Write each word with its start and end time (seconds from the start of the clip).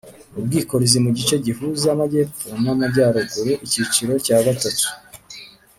ubwikorezi 0.39 0.97
mu 1.05 1.09
gice 1.17 1.35
gihuza 1.45 1.87
amajyepfo 1.95 2.47
n 2.63 2.65
amajyaruguru 2.73 3.51
icyiciro 3.65 4.13
cya 4.25 4.37
gatatu 4.45 4.87